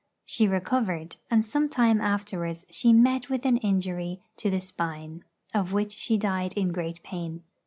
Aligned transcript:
She 0.25 0.47
recovered; 0.47 1.17
and 1.29 1.45
some 1.45 1.69
time 1.69 2.01
afterwards 2.01 2.65
she 2.71 2.91
met 2.91 3.29
with 3.29 3.45
an 3.45 3.57
injury 3.57 4.19
to 4.37 4.49
the 4.49 4.59
spine, 4.59 5.23
of 5.53 5.73
which 5.73 5.91
she 5.91 6.17
died 6.17 6.53
in 6.53 6.71
great 6.71 7.03
pain. 7.03 7.43